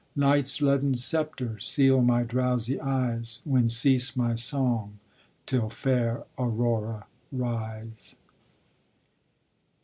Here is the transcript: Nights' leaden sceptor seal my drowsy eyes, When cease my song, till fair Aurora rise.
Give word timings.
Nights' 0.15 0.63
leaden 0.63 0.95
sceptor 0.95 1.59
seal 1.59 2.01
my 2.01 2.23
drowsy 2.23 2.79
eyes, 2.81 3.39
When 3.43 3.69
cease 3.69 4.15
my 4.15 4.33
song, 4.33 4.97
till 5.45 5.69
fair 5.69 6.23
Aurora 6.39 7.05
rise. 7.31 8.15